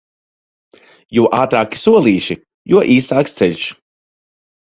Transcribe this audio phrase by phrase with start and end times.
[1.17, 2.39] Jo ātrāki solīši,
[2.73, 3.71] jo īsāks ceļš.